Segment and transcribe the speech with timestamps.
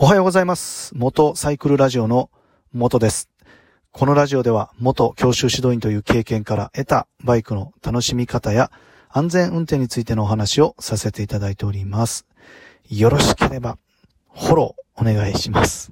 [0.00, 0.92] おはようございます。
[0.94, 2.30] 元サイクルラジオの
[2.72, 3.28] 元です。
[3.90, 8.70] このラジオでは元教習指導員という経験から得たバイクの楽しみ方や
[9.08, 12.28] 安全運転についてのお話をさせていただいております。
[12.88, 13.76] よろしければ
[14.32, 15.90] フォローお願いします。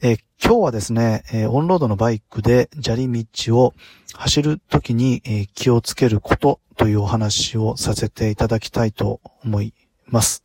[0.00, 3.74] え今日はですね、えーオンロードのバイクで砂利道を
[4.14, 9.74] 走るときに、えー気をつけることというお話をさせていただきたいと思い
[10.06, 10.42] ます。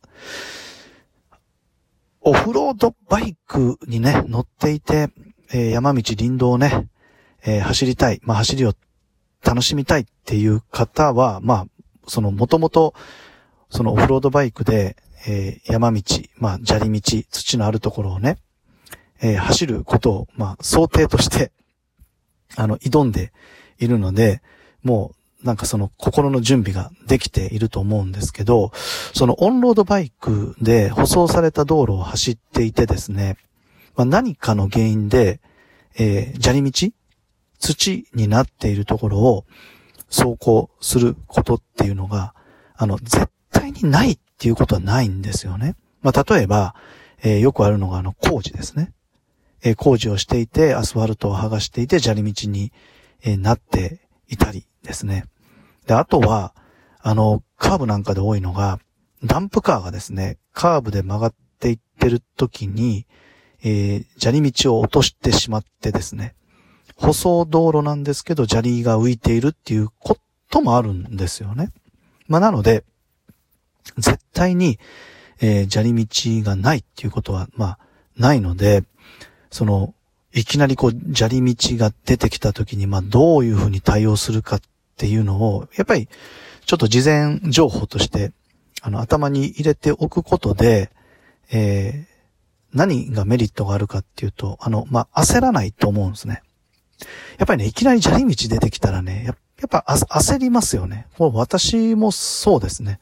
[2.34, 5.08] オフロードバイクにね、乗っていて、
[5.52, 6.88] えー山道林道をね、
[7.46, 8.74] えー走りたい、まあ走りを
[9.44, 11.66] 楽しみたいっていう方は、まあ、
[12.08, 12.92] そのもともと、
[13.70, 14.96] そのオフロードバイクで、
[15.28, 16.02] えー山道、
[16.36, 18.38] まあ砂利道、土のあるところをね、
[19.22, 21.52] えー走ることを、まあ想定として、
[22.56, 23.32] あの、挑んで
[23.78, 24.42] いるので、
[24.82, 28.72] もう、なんかその心の準備ができていると思うんですけど、
[29.12, 33.36] そのオンロードバイクで舗装された道路を走っていてですね、
[33.94, 35.40] まあ、何かの原因で、
[35.96, 36.90] えー砂利道
[37.58, 39.44] 土になっているところを
[40.10, 42.34] 走行することっていうのが、
[42.74, 45.76] あの、絶対にないっていうことはないんですよね。
[46.02, 46.74] まあ、例えば、
[47.22, 48.92] えーよくあるのがあの工事ですね。
[49.62, 52.72] えー工事をしていて、アスファルトを剥がしていて、砂利道に、
[53.22, 55.26] えなっていたりですね。
[55.86, 56.54] で、あとは、
[57.00, 58.78] あの、カーブなんかで多いのが、
[59.22, 63.06] ダンプカーがですね、カーブで曲がっていってる時に、
[63.62, 66.34] えー砂利道を落としてしまってですね、
[66.96, 70.16] 舗装道路なんですけど、砂利が浮いているっていうこ
[70.50, 71.70] ともあるんですよね。
[72.28, 72.84] まあ、なので、
[73.98, 74.78] 絶対に、
[75.40, 77.78] えー砂利道がないっていうことは、まあ、
[78.16, 78.84] ないので、
[79.50, 79.94] その、
[80.32, 84.60] いきなりこう、砂利道が出てきた時に、まあ、どういうふうに対応するかっ
[84.94, 86.08] っていうのを、やっぱり、
[86.64, 88.32] ちょっと事前情報として、
[88.80, 90.90] あの、頭に入れておくことで、
[91.50, 92.14] えー
[92.74, 96.42] 何がメリットがあるかっていうと、あの、まあ、焦らないと思うんですね。
[97.38, 99.32] やっぱりね、いきなり砂利道出てきたらね、や
[99.66, 101.06] っぱ焦りますよね。
[101.16, 102.98] これ私もそうですね。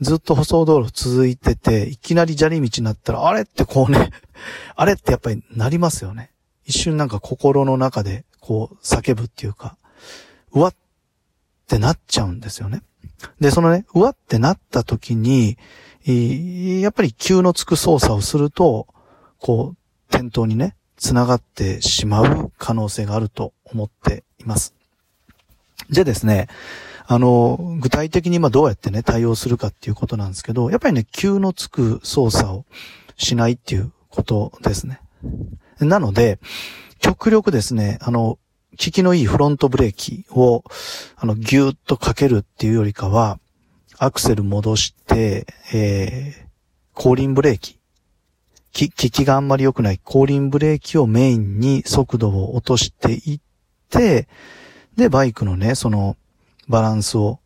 [0.00, 4.10] ずっと舗装道路続いてて、いきなり砂利道になったら、あれってこうね、
[4.74, 6.30] あれってやっぱりなりますよね。
[6.64, 9.76] 一瞬なんか心の中でこう叫ぶっていうか、
[10.52, 10.74] うわっ
[11.64, 12.82] ってなっちゃうんですよね。
[13.40, 15.56] で、そのね、うわってなった時に、
[16.06, 18.86] やっぱり急のつく操作をすると、
[19.38, 19.76] こう、
[20.08, 24.74] 転倒にね、繋がってしまう可能性があると思っています。
[25.90, 26.48] でですね、
[27.06, 32.64] あの、具体的に今どうやってね、対応するかっていうことなんですけど、やっぱりね、急のつく操作を
[33.16, 35.00] しないっていうことですね。
[35.80, 36.38] なので、
[37.00, 38.38] 極力ですね、あの、
[38.74, 40.64] 効きのいいフロントブレーキを、
[41.16, 43.38] あの、ギューッとかけるっていうよりかは、
[43.98, 47.78] アクセル戻して、えー、後輪ブレーキ。
[48.72, 53.40] き、効きがあんまり良くない後輪ブレーキをメインに速度を落としていっ
[53.88, 54.28] て、
[54.96, 56.16] で、バイクのね、その、
[56.68, 57.40] バランスを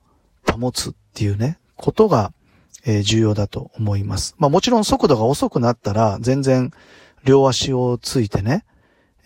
[0.50, 2.32] 保つっていうね、ことが、
[2.84, 4.34] えー重要だと思います。
[4.38, 6.70] まあもちろん速度が遅くなったら、全然
[7.24, 8.64] 両足をついてね、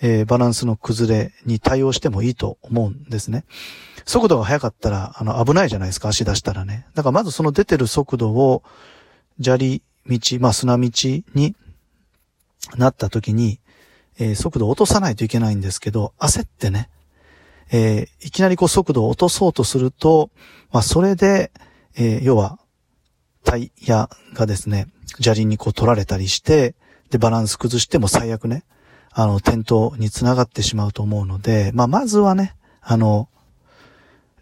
[0.02, 3.44] えーバランスの崩れに対応してもいいと思うんですね。
[4.04, 6.86] 速度が速かったら、あの、危ないじゃないですか、足出したらね。
[6.94, 8.64] だからまずその出てる速度を、
[9.40, 10.90] 砂利道、まあ砂道
[11.34, 11.54] に
[12.76, 13.60] なった時に、
[14.18, 16.90] えー速度を落とさないといけないんですけど、焦ってね、
[17.70, 20.30] えーいきなりこう速度を落とそうとすると、
[20.72, 21.52] まあそれで、
[21.96, 22.58] えー要は、
[23.44, 24.88] タイヤがですね、
[25.20, 26.74] 砂利にこう取られたりして、
[27.10, 28.64] で、バランス崩しても最悪ね、
[29.14, 33.28] あの、転倒につながってしまうと思うので、まあまずはね、あの、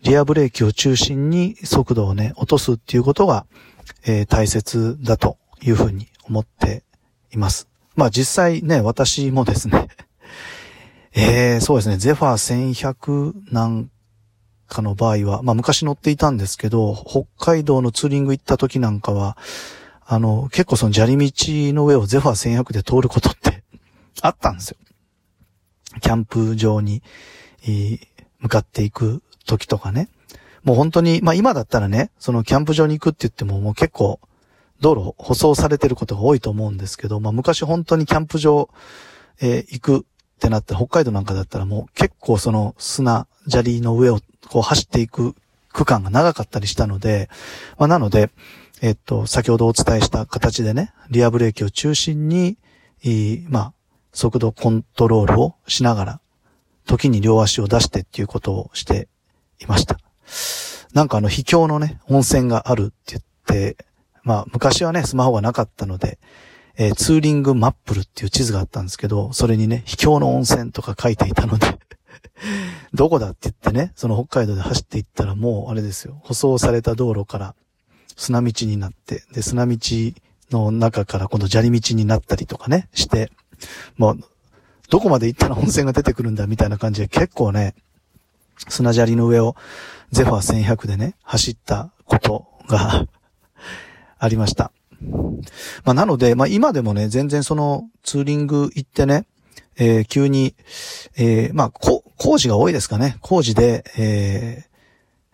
[0.03, 3.47] リアブレーキを中心に速度をね、落とすっていうことが、
[4.07, 6.85] えー大切だというふうに思って
[7.33, 7.69] います。
[7.97, 9.89] まあ実際ね、私もですね、
[11.13, 13.91] えー、そうですね、ゼファー1100なん
[14.69, 19.37] かの場合は、まあ昔乗っていたんですけど、北海道のツーリング行った時なんかは、
[20.07, 21.33] あの、結構その砂利道
[21.75, 23.50] の上をゼファー1100で通ることって
[24.23, 24.77] あったんですよ。
[26.01, 27.03] キャンプ場に、
[27.63, 30.09] えー向かっていく時とかね。
[30.63, 34.21] もう本当に、まあ今だったらね、そのキャンプ場に行くって言ってももう結構
[34.81, 38.71] 道路舗装されてることが多いと思うんですけど、まあ昔本当にキャンプ場、
[39.41, 40.03] えー行くっ
[40.41, 45.35] てなったら北海道なんかだったらもう結構その砂、砂利の上をこう走っていく
[45.71, 47.29] 区間が長かったりしたので、
[47.79, 48.31] まあなので、
[48.81, 52.57] えっと、先ほどお伝えした形でね、リアブレーキを中心に、
[53.05, 53.73] えーまあ、
[54.13, 56.21] 速度コントロールをしながら、
[56.87, 59.09] 時に両足を出してっていうことをして
[59.61, 59.99] いました。
[60.93, 63.77] なんかあの、秘境のね、温泉があるって言って、
[64.23, 66.19] まあ、昔はね、スマホがなかったので、
[66.77, 71.79] えー、ツーリングマップルっていう地図があったんですけど、それにね、秘境の温泉とか書いていたので
[72.95, 77.55] どこだって言ってね、その北海道で走っていったらもうあれですよ、舗装された道路から
[78.17, 79.77] 砂道になって、で、砂道
[80.51, 83.31] の中から今度砂利道になったりとかね、して、
[83.97, 84.21] もう、
[84.91, 87.75] どこまで行ったら温泉が出てくるんだみたいな感じで結構ね、
[88.69, 89.57] 砂砂利の上を
[90.11, 93.07] ゼファー1100でね、走ったことが
[94.19, 94.73] ありました。
[95.85, 99.25] まあ、なので、まあ、今でもね、全然そのツーリング行ってね、
[99.79, 100.55] えー、急に、
[101.17, 103.17] えー、まあ、こ、工事が多いですかね。
[103.23, 104.65] 工事で、え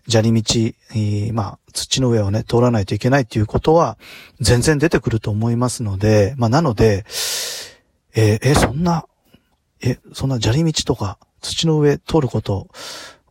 [0.06, 3.98] ー、砂利道、えー、まあ、土の上をね、通らないといけないっていうことは、
[4.40, 7.04] 全然出てくると思いますので、まあ、なので、
[8.18, 9.06] えー、え、そんな、
[9.82, 12.68] え、そんな砂利道とか、土の上通ること、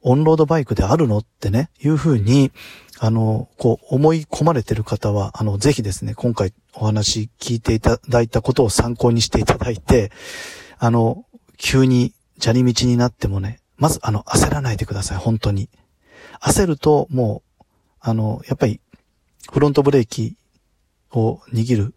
[0.03, 2.51] オンロードバイクであるのってね、いうふうに、
[2.99, 10.11] あの、こう、思い込まれてる方は、あの、ぜひですね、今回お話聞いていただいたことを参考にしていただいて、
[10.77, 11.25] あの、
[11.57, 15.67] 急に砂利道になってもね、まず、あの、焦らないでください、本当に。
[16.39, 17.63] 焦ると、もう、
[18.01, 18.79] あの、やっぱり、
[19.51, 20.37] フロントブレーキ
[21.11, 21.95] を握る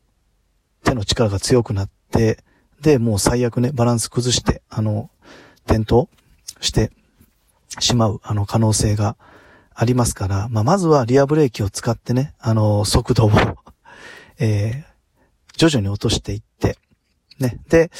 [0.84, 2.42] 手の力が強くなって、
[2.80, 5.10] で、もう最悪ね、バランス崩して、あの、
[5.66, 6.06] 転倒
[6.60, 6.90] して
[7.80, 9.16] しまう、あの、可能性が
[9.74, 13.30] ありますから、まあ、まずはリアブレーキを使ってね、あの、速度を
[14.40, 16.78] えー、徐々に落としていって、
[17.38, 17.58] ね。
[17.68, 17.90] で、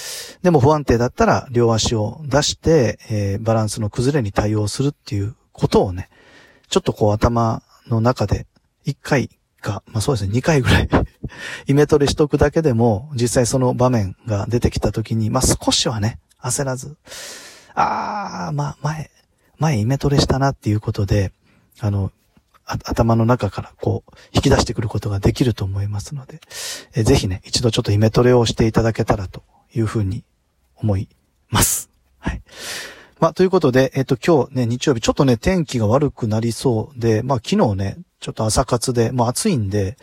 [0.43, 6.09] でも不安定だったら両足を出して、えー、バランスの崩れに対応するっていうことをね、
[6.69, 8.47] ちょっとこう頭の中で
[8.87, 9.31] 1回
[9.61, 10.89] か、まあそうですね、2回ぐらい
[11.67, 16.97] イメトレしとくだけでも、実際その場面が出てきた時に、まあ少しはね、焦らず、
[17.75, 19.11] あー、まあ前、
[19.59, 21.33] 前イメトレしたなっていうことで、
[21.81, 22.13] あの、
[22.65, 26.41] 頭の中からこう、引き出してくることができると思いますので、
[26.95, 29.43] えぜひね、一度ちょっとイメトレをしていただけたらと
[29.75, 30.25] いうふうに
[30.77, 31.09] 思い
[31.49, 31.91] ます。
[32.19, 32.43] はい。
[33.21, 39.97] まあ、ということで、えっ、と、今日ね、日曜日、ちょっとね、天気が悪くなりそうで、まあ、昨日ね、ちょっと朝活で、もう暑いんで、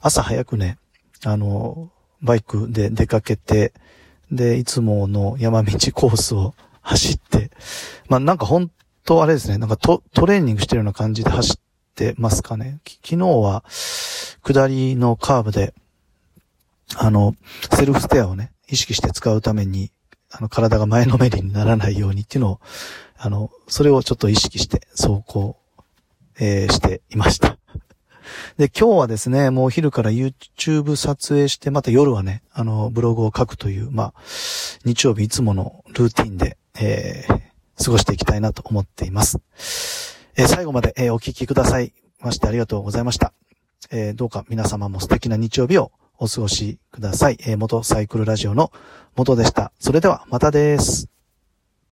[0.00, 0.78] 朝早くね、
[1.24, 3.72] あの、バイクで出かけて、
[4.32, 7.52] で、いつもの山道コースを走って、
[8.08, 8.72] まあ、なんか本
[9.04, 12.80] とあれですね、なんかトトレーニングしてるような感じで走ってますかね。
[12.84, 13.62] 昨日は、
[14.42, 15.72] 下りのカーブで、
[16.96, 17.36] あの、
[17.70, 19.92] セルフステアをね、意識して使うために、
[20.32, 22.60] あの、体が前のめりにならないようにっていうのを、
[23.16, 25.56] あの、それをちょっと意識して走行、
[26.40, 27.57] えー、していました。
[28.56, 34.14] で、今日はですね、もうお昼から YouTube 撮影して、また夜はね、あの、ブログを書くという、まあ、
[34.84, 39.38] 日曜日いつものルーティンで、えー、過ごしていきたいなと思っています。
[40.36, 43.32] えー、最後まで、えー、お聞きくださいましてありがとうございました。
[43.90, 47.38] えー、どうか皆様も素敵な日曜日をお過ごしください。
[47.46, 48.72] え元サイクルラジオの
[49.16, 49.72] 元でした。
[49.78, 51.17] それではまたです。